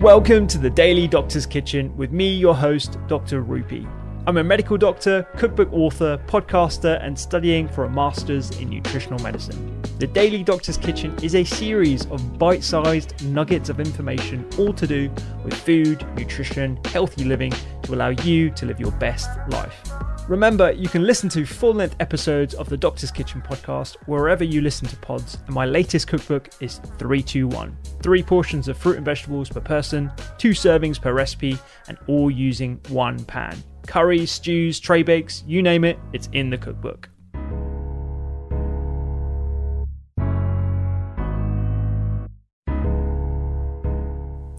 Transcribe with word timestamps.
Welcome 0.00 0.46
to 0.48 0.58
the 0.58 0.70
Daily 0.70 1.08
Doctor's 1.08 1.44
Kitchen 1.44 1.92
with 1.96 2.12
me, 2.12 2.32
your 2.32 2.54
host, 2.54 2.98
Dr. 3.08 3.42
Rupy. 3.42 3.84
I'm 4.28 4.36
a 4.36 4.44
medical 4.44 4.76
doctor, 4.76 5.26
cookbook 5.38 5.72
author, 5.72 6.18
podcaster, 6.26 7.02
and 7.02 7.18
studying 7.18 7.66
for 7.66 7.84
a 7.84 7.90
master's 7.90 8.50
in 8.60 8.68
nutritional 8.68 9.18
medicine. 9.20 9.80
The 9.98 10.06
Daily 10.06 10.44
Doctor's 10.44 10.76
Kitchen 10.76 11.16
is 11.22 11.34
a 11.34 11.44
series 11.44 12.04
of 12.10 12.38
bite 12.38 12.62
sized 12.62 13.24
nuggets 13.24 13.70
of 13.70 13.80
information, 13.80 14.46
all 14.58 14.74
to 14.74 14.86
do 14.86 15.10
with 15.42 15.54
food, 15.54 16.06
nutrition, 16.14 16.78
healthy 16.84 17.24
living 17.24 17.54
to 17.84 17.94
allow 17.94 18.10
you 18.10 18.50
to 18.50 18.66
live 18.66 18.78
your 18.78 18.90
best 18.92 19.30
life. 19.48 19.80
Remember, 20.28 20.72
you 20.72 20.90
can 20.90 21.04
listen 21.04 21.30
to 21.30 21.46
full 21.46 21.72
length 21.72 21.96
episodes 21.98 22.52
of 22.52 22.68
the 22.68 22.76
Doctor's 22.76 23.10
Kitchen 23.10 23.40
podcast 23.40 23.96
wherever 24.04 24.44
you 24.44 24.60
listen 24.60 24.86
to 24.88 24.96
pods, 24.98 25.38
and 25.46 25.54
my 25.54 25.64
latest 25.64 26.06
cookbook 26.06 26.50
is 26.60 26.82
321. 26.98 27.74
Three 28.02 28.22
portions 28.22 28.68
of 28.68 28.76
fruit 28.76 28.98
and 28.98 29.06
vegetables 29.06 29.48
per 29.48 29.60
person, 29.60 30.12
two 30.36 30.50
servings 30.50 31.00
per 31.00 31.14
recipe, 31.14 31.58
and 31.88 31.96
all 32.08 32.30
using 32.30 32.78
one 32.90 33.24
pan. 33.24 33.56
Curries, 33.88 34.30
stews, 34.30 34.78
tray 34.78 35.02
bakes, 35.02 35.42
you 35.46 35.62
name 35.62 35.82
it, 35.82 35.98
it's 36.12 36.28
in 36.34 36.50
the 36.50 36.58
cookbook. 36.58 37.08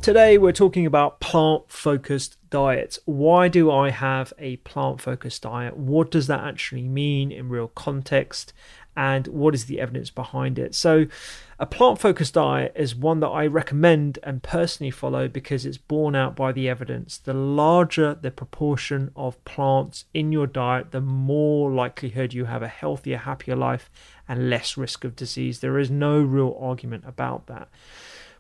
Today, 0.01 0.39
we're 0.39 0.51
talking 0.51 0.87
about 0.87 1.19
plant 1.19 1.65
focused 1.67 2.37
diets. 2.49 2.97
Why 3.05 3.47
do 3.47 3.69
I 3.69 3.91
have 3.91 4.33
a 4.39 4.55
plant 4.57 4.99
focused 4.99 5.43
diet? 5.43 5.77
What 5.77 6.09
does 6.09 6.25
that 6.25 6.43
actually 6.43 6.87
mean 6.87 7.31
in 7.31 7.49
real 7.49 7.67
context? 7.67 8.51
And 8.95 9.27
what 9.27 9.55
is 9.55 9.65
the 9.65 9.79
evidence 9.79 10.09
behind 10.09 10.59
it? 10.59 10.75
So, 10.75 11.05
a 11.57 11.65
plant 11.65 11.99
focused 11.99 12.35
diet 12.35 12.73
is 12.75 12.95
one 12.95 13.19
that 13.19 13.27
I 13.27 13.45
recommend 13.45 14.17
and 14.23 14.41
personally 14.41 14.91
follow 14.91 15.27
because 15.27 15.65
it's 15.65 15.77
borne 15.77 16.15
out 16.15 16.35
by 16.35 16.51
the 16.51 16.69
evidence. 16.69 17.17
The 17.17 17.33
larger 17.33 18.15
the 18.15 18.31
proportion 18.31 19.11
of 19.15 19.43
plants 19.45 20.05
in 20.13 20.31
your 20.31 20.47
diet, 20.47 20.91
the 20.91 21.01
more 21.01 21.69
likelihood 21.69 22.33
you 22.33 22.45
have 22.45 22.63
a 22.63 22.67
healthier, 22.67 23.17
happier 23.17 23.55
life 23.55 23.89
and 24.27 24.49
less 24.49 24.77
risk 24.77 25.03
of 25.03 25.15
disease. 25.15 25.59
There 25.59 25.79
is 25.79 25.91
no 25.91 26.21
real 26.21 26.57
argument 26.59 27.03
about 27.05 27.47
that. 27.47 27.67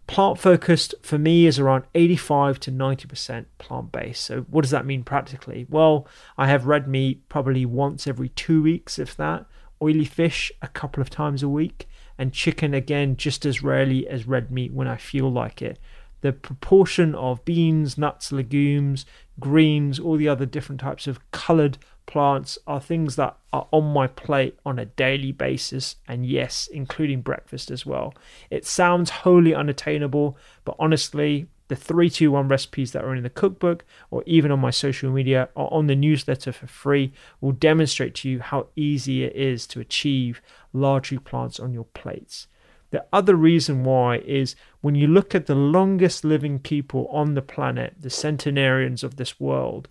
Plant 0.09 0.39
focused 0.39 0.95
for 1.03 1.19
me 1.19 1.45
is 1.45 1.59
around 1.59 1.83
85 1.93 2.59
to 2.61 2.71
90% 2.71 3.45
plant 3.59 3.91
based. 3.91 4.23
So, 4.23 4.41
what 4.49 4.61
does 4.61 4.71
that 4.71 4.85
mean 4.85 5.03
practically? 5.03 5.67
Well, 5.69 6.07
I 6.35 6.47
have 6.47 6.65
red 6.65 6.87
meat 6.87 7.29
probably 7.29 7.63
once 7.63 8.07
every 8.07 8.29
two 8.29 8.63
weeks, 8.63 8.97
if 8.97 9.15
that, 9.17 9.45
oily 9.81 10.05
fish 10.05 10.51
a 10.61 10.67
couple 10.67 11.01
of 11.01 11.09
times 11.09 11.43
a 11.43 11.49
week, 11.49 11.87
and 12.17 12.33
chicken 12.33 12.73
again 12.73 13.15
just 13.15 13.45
as 13.45 13.63
rarely 13.63 14.07
as 14.07 14.27
red 14.27 14.51
meat 14.51 14.73
when 14.73 14.87
I 14.87 14.97
feel 14.97 15.31
like 15.31 15.61
it. 15.61 15.79
The 16.21 16.33
proportion 16.33 17.15
of 17.15 17.45
beans, 17.45 17.97
nuts, 17.97 18.31
legumes, 18.31 19.05
greens, 19.39 19.99
all 19.99 20.17
the 20.17 20.27
other 20.27 20.45
different 20.45 20.81
types 20.81 21.07
of 21.07 21.19
colored 21.31 21.77
plants 22.05 22.57
are 22.67 22.81
things 22.81 23.15
that 23.15 23.37
are 23.53 23.67
on 23.71 23.93
my 23.93 24.07
plate 24.07 24.57
on 24.65 24.79
a 24.79 24.85
daily 24.85 25.31
basis, 25.31 25.95
and 26.07 26.25
yes, 26.25 26.67
including 26.71 27.21
breakfast 27.21 27.71
as 27.71 27.85
well. 27.85 28.13
It 28.49 28.65
sounds 28.65 29.09
wholly 29.09 29.53
unattainable, 29.55 30.37
but 30.65 30.75
honestly, 30.77 31.47
the 31.69 31.75
321 31.75 32.47
recipes 32.47 32.91
that 32.91 33.03
are 33.03 33.15
in 33.15 33.23
the 33.23 33.29
cookbook 33.29 33.85
or 34.11 34.23
even 34.25 34.51
on 34.51 34.59
my 34.59 34.71
social 34.71 35.11
media 35.11 35.49
or 35.55 35.71
on 35.73 35.87
the 35.87 35.95
newsletter 35.95 36.51
for 36.51 36.67
free 36.67 37.13
will 37.39 37.51
demonstrate 37.53 38.15
to 38.15 38.29
you 38.29 38.39
how 38.39 38.67
easy 38.75 39.23
it 39.23 39.35
is 39.35 39.65
to 39.67 39.79
achieve 39.79 40.41
largely 40.73 41.17
plants 41.17 41.59
on 41.59 41.73
your 41.73 41.85
plates. 41.85 42.47
The 42.91 43.05
other 43.13 43.35
reason 43.35 43.83
why 43.83 44.17
is 44.17 44.55
when 44.81 44.95
you 44.95 45.07
look 45.07 45.35
at 45.35 45.45
the 45.45 45.55
longest 45.55 46.23
living 46.23 46.59
people 46.59 47.07
on 47.07 47.33
the 47.33 47.41
planet, 47.41 47.95
the 47.99 48.09
centenarians 48.09 49.03
of 49.03 49.17
this 49.17 49.39
world, 49.39 49.87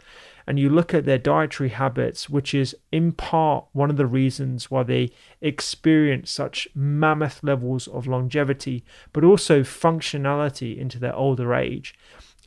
and 0.46 0.58
you 0.58 0.70
look 0.70 0.94
at 0.94 1.04
their 1.04 1.18
dietary 1.18 1.68
habits, 1.68 2.30
which 2.30 2.54
is 2.54 2.74
in 2.90 3.12
part 3.12 3.66
one 3.72 3.90
of 3.90 3.98
the 3.98 4.06
reasons 4.06 4.70
why 4.70 4.82
they 4.82 5.10
experience 5.42 6.30
such 6.30 6.66
mammoth 6.74 7.42
levels 7.42 7.86
of 7.88 8.06
longevity, 8.06 8.82
but 9.12 9.24
also 9.24 9.60
functionality 9.60 10.78
into 10.78 10.98
their 10.98 11.14
older 11.14 11.54
age. 11.54 11.94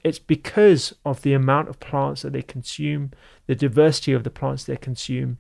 It's 0.03 0.18
because 0.18 0.96
of 1.06 1.22
the 1.22 1.34
amount 1.34 1.69
of 1.69 1.79
plants 1.79 2.23
that 2.23 2.34
they 2.34 2.41
consume, 2.41 3.12
the 3.46 3.53
diversity 3.53 4.13
of 4.13 4.23
the 4.23 4.31
plants 4.31 4.63
they 4.63 4.78
consume, 4.78 5.38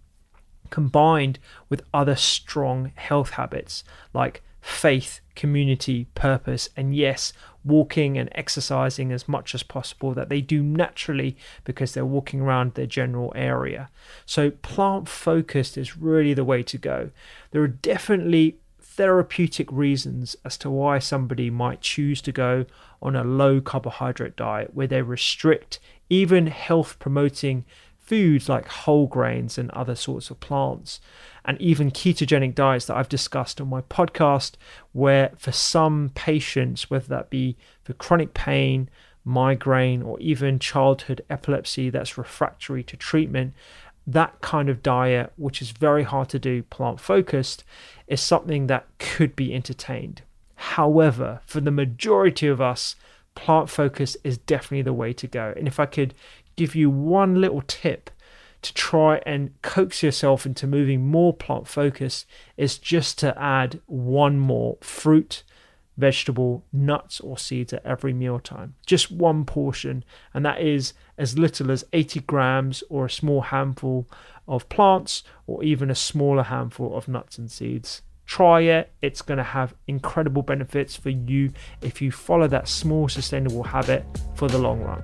combined 0.69 1.39
with 1.67 1.81
other 1.95 2.15
strong 2.15 2.91
health 2.95 3.31
habits 3.31 3.83
like 4.13 4.43
faith, 4.61 5.21
community, 5.35 6.07
purpose, 6.15 6.69
and 6.75 6.95
yes, 6.95 7.33
walking 7.63 8.17
and 8.17 8.29
exercising 8.33 9.11
as 9.11 9.27
much 9.27 9.53
as 9.53 9.63
possible 9.63 10.13
that 10.13 10.29
they 10.29 10.41
do 10.41 10.63
naturally 10.63 11.37
because 11.63 11.93
they're 11.93 12.05
walking 12.05 12.41
around 12.41 12.73
their 12.73 12.85
general 12.85 13.31
area. 13.35 13.89
So, 14.25 14.51
plant 14.51 15.07
focused 15.07 15.77
is 15.77 15.97
really 15.97 16.33
the 16.33 16.45
way 16.45 16.63
to 16.63 16.77
go. 16.77 17.11
There 17.51 17.61
are 17.61 17.67
definitely 17.67 18.57
therapeutic 18.79 19.71
reasons 19.71 20.35
as 20.43 20.57
to 20.57 20.69
why 20.69 20.99
somebody 20.99 21.49
might 21.49 21.81
choose 21.81 22.21
to 22.21 22.31
go 22.31 22.65
on 23.01 23.15
a 23.15 23.23
low 23.23 23.61
carbohydrate 23.61 24.35
diet 24.35 24.73
where 24.73 24.87
they 24.87 25.01
restrict 25.01 25.79
even 26.09 26.47
health 26.47 26.99
promoting 26.99 27.63
foods 28.11 28.49
like 28.49 28.67
whole 28.67 29.07
grains 29.07 29.57
and 29.57 29.71
other 29.71 29.95
sorts 29.95 30.29
of 30.29 30.37
plants, 30.41 30.99
and 31.45 31.59
even 31.61 31.89
ketogenic 31.89 32.53
diets 32.53 32.85
that 32.85 32.97
I've 32.97 33.07
discussed 33.07 33.61
on 33.61 33.69
my 33.69 33.79
podcast, 33.83 34.55
where 34.91 35.31
for 35.37 35.53
some 35.53 36.11
patients, 36.13 36.89
whether 36.89 37.07
that 37.07 37.29
be 37.29 37.55
for 37.85 37.93
chronic 37.93 38.33
pain, 38.33 38.89
migraine, 39.23 40.01
or 40.01 40.19
even 40.19 40.59
childhood 40.59 41.23
epilepsy 41.29 41.89
that's 41.89 42.17
refractory 42.17 42.83
to 42.83 42.97
treatment, 42.97 43.53
that 44.05 44.41
kind 44.41 44.67
of 44.67 44.83
diet, 44.83 45.31
which 45.37 45.61
is 45.61 45.71
very 45.71 46.03
hard 46.03 46.27
to 46.27 46.37
do 46.37 46.63
plant 46.63 46.99
focused, 46.99 47.63
is 48.07 48.19
something 48.19 48.67
that 48.67 48.87
could 48.99 49.37
be 49.37 49.55
entertained. 49.55 50.21
However, 50.55 51.39
for 51.45 51.61
the 51.61 51.71
majority 51.71 52.47
of 52.47 52.59
us, 52.59 52.97
plant 53.35 53.69
focus 53.69 54.17
is 54.25 54.37
definitely 54.37 54.81
the 54.81 54.91
way 54.91 55.13
to 55.13 55.27
go. 55.27 55.53
And 55.55 55.65
if 55.65 55.79
I 55.79 55.85
could 55.85 56.13
give 56.61 56.75
you 56.75 56.91
one 56.91 57.41
little 57.41 57.63
tip 57.65 58.11
to 58.61 58.71
try 58.75 59.19
and 59.25 59.59
coax 59.63 60.03
yourself 60.03 60.45
into 60.45 60.67
moving 60.67 61.03
more 61.07 61.33
plant 61.33 61.67
focus 61.67 62.27
is 62.55 62.77
just 62.77 63.17
to 63.17 63.35
add 63.41 63.81
one 63.87 64.37
more 64.37 64.77
fruit, 64.79 65.41
vegetable, 65.97 66.63
nuts, 66.71 67.19
or 67.19 67.35
seeds 67.35 67.73
at 67.73 67.83
every 67.83 68.13
mealtime. 68.13 68.75
Just 68.85 69.11
one 69.11 69.43
portion, 69.43 70.05
and 70.35 70.45
that 70.45 70.61
is 70.61 70.93
as 71.17 71.39
little 71.39 71.71
as 71.71 71.83
80 71.93 72.19
grams 72.21 72.83
or 72.91 73.05
a 73.05 73.09
small 73.09 73.41
handful 73.41 74.07
of 74.47 74.69
plants, 74.69 75.23
or 75.47 75.63
even 75.63 75.89
a 75.89 75.95
smaller 75.95 76.43
handful 76.43 76.95
of 76.95 77.07
nuts 77.07 77.39
and 77.39 77.49
seeds. 77.49 78.03
Try 78.27 78.61
it, 78.61 78.93
it's 79.01 79.23
going 79.23 79.39
to 79.39 79.43
have 79.43 79.73
incredible 79.87 80.43
benefits 80.43 80.95
for 80.95 81.09
you 81.09 81.53
if 81.81 82.03
you 82.03 82.11
follow 82.11 82.47
that 82.49 82.67
small, 82.67 83.09
sustainable 83.09 83.63
habit 83.63 84.05
for 84.35 84.47
the 84.47 84.59
long 84.59 84.81
run. 84.81 85.03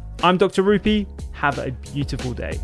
I'm 0.23 0.37
Dr. 0.37 0.61
Rupy. 0.61 1.07
Have 1.31 1.57
a 1.57 1.71
beautiful 1.71 2.33
day. 2.33 2.59